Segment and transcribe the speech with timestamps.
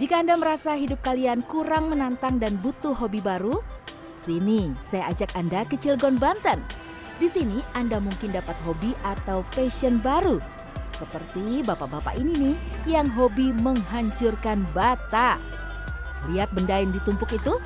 [0.00, 3.60] Jika Anda merasa hidup kalian kurang menantang dan butuh hobi baru,
[4.16, 6.56] sini saya ajak Anda ke Cilegon, Banten.
[7.20, 10.40] Di sini Anda mungkin dapat hobi atau passion baru.
[10.96, 12.56] Seperti bapak-bapak ini nih
[12.96, 15.36] yang hobi menghancurkan bata.
[16.32, 17.60] Lihat benda yang ditumpuk itu?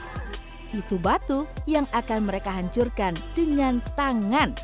[0.75, 4.59] Itu batu yang akan mereka hancurkan dengan tangan.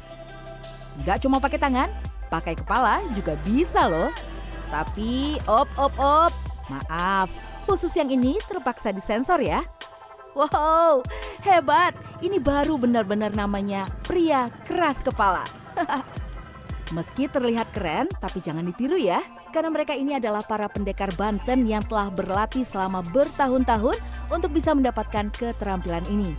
[1.06, 1.86] Gak cuma pakai tangan,
[2.34, 4.10] pakai kepala juga bisa loh.
[4.74, 6.34] Tapi op op op,
[6.66, 7.30] maaf,
[7.70, 9.62] khusus yang ini terpaksa disensor ya.
[10.34, 11.06] Wow,
[11.46, 11.94] hebat.
[12.18, 15.46] Ini baru benar-benar namanya pria keras kepala.
[16.94, 19.22] Meski terlihat keren, tapi jangan ditiru ya.
[19.54, 23.94] Karena mereka ini adalah para pendekar Banten yang telah berlatih selama bertahun-tahun
[24.34, 26.34] untuk bisa mendapatkan keterampilan ini.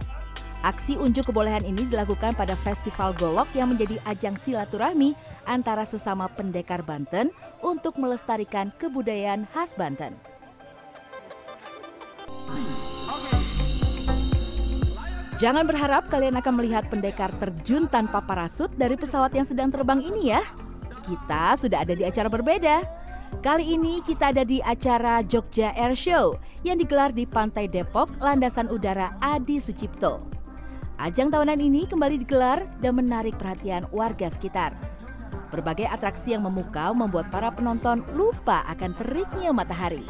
[0.67, 5.15] Aksi unjuk kebolehan ini dilakukan pada Festival Golok yang menjadi ajang silaturahmi
[5.47, 7.31] antara sesama pendekar Banten
[7.63, 10.30] untuk melestarikan kebudayaan khas Banten.
[15.41, 20.29] Jangan berharap kalian akan melihat pendekar terjun tanpa parasut dari pesawat yang sedang terbang ini
[20.29, 20.45] ya.
[21.01, 22.85] Kita sudah ada di acara berbeda.
[23.41, 28.69] Kali ini kita ada di acara Jogja Air Show yang digelar di Pantai Depok, Landasan
[28.69, 30.21] Udara Adi Sucipto.
[31.01, 34.77] Ajang tahunan ini kembali digelar dan menarik perhatian warga sekitar.
[35.49, 40.05] Berbagai atraksi yang memukau membuat para penonton lupa akan teriknya matahari.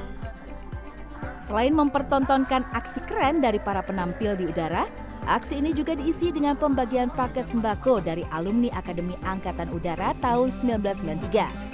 [1.42, 4.86] Selain mempertontonkan aksi keren dari para penampil di udara,
[5.26, 11.72] aksi ini juga diisi dengan pembagian paket sembako dari alumni Akademi Angkatan Udara tahun 1993.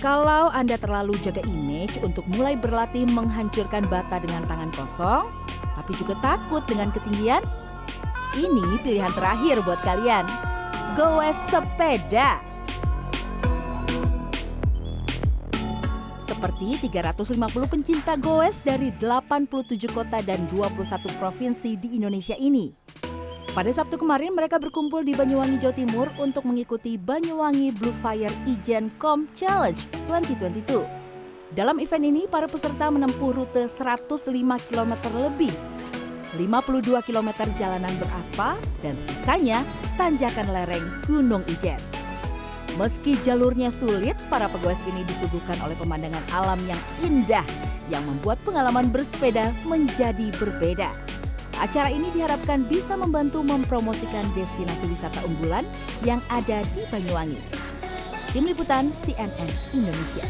[0.00, 5.28] Kalau Anda terlalu jaga image untuk mulai berlatih menghancurkan bata dengan tangan kosong,
[5.76, 7.44] tapi juga takut dengan ketinggian,
[8.32, 10.24] ini pilihan terakhir buat kalian.
[10.96, 12.49] Goes sepeda.
[16.40, 17.36] Seperti 350
[17.68, 20.72] pencinta goes dari 87 kota dan 21
[21.20, 22.72] provinsi di Indonesia ini.
[23.52, 28.88] Pada Sabtu kemarin mereka berkumpul di Banyuwangi, Jawa Timur untuk mengikuti Banyuwangi Blue Fire Ijen
[28.96, 30.80] Com Challenge 2022.
[31.52, 34.32] Dalam event ini, para peserta menempuh rute 105
[34.64, 35.52] km lebih,
[36.40, 39.60] 52 km jalanan beraspal, dan sisanya
[40.00, 41.99] tanjakan lereng Gunung Ijen.
[42.78, 47.46] Meski jalurnya sulit, para pegoes ini disuguhkan oleh pemandangan alam yang indah
[47.90, 50.94] yang membuat pengalaman bersepeda menjadi berbeda.
[51.58, 55.66] Acara ini diharapkan bisa membantu mempromosikan destinasi wisata unggulan
[56.06, 57.40] yang ada di Banyuwangi.
[58.30, 60.24] Tim Liputan CNN Indonesia.